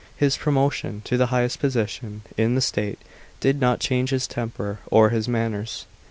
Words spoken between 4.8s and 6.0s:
or his manners.